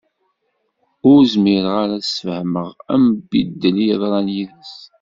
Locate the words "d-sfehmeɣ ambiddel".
2.03-3.75